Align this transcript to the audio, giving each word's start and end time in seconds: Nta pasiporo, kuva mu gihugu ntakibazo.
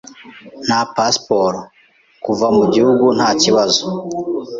Nta 0.65 0.79
pasiporo, 0.95 1.59
kuva 2.25 2.47
mu 2.57 2.63
gihugu 2.73 3.05
ntakibazo. 3.17 3.81